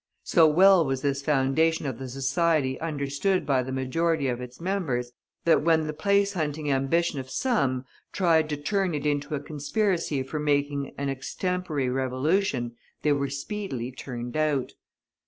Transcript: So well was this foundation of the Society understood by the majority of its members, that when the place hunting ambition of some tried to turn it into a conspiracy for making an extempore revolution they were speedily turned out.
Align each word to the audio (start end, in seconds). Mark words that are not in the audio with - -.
So 0.23 0.47
well 0.47 0.83
was 0.83 1.03
this 1.03 1.21
foundation 1.21 1.85
of 1.85 1.99
the 1.99 2.09
Society 2.09 2.79
understood 2.81 3.45
by 3.45 3.61
the 3.61 3.71
majority 3.71 4.27
of 4.29 4.41
its 4.41 4.59
members, 4.59 5.11
that 5.45 5.61
when 5.61 5.85
the 5.85 5.93
place 5.93 6.33
hunting 6.33 6.71
ambition 6.71 7.19
of 7.19 7.29
some 7.29 7.85
tried 8.11 8.49
to 8.49 8.57
turn 8.57 8.95
it 8.95 9.05
into 9.05 9.35
a 9.35 9.39
conspiracy 9.39 10.23
for 10.23 10.39
making 10.39 10.95
an 10.97 11.09
extempore 11.09 11.91
revolution 11.91 12.75
they 13.03 13.11
were 13.11 13.29
speedily 13.29 13.91
turned 13.91 14.35
out. 14.35 14.71